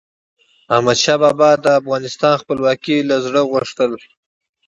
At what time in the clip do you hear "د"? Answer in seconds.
1.63-1.65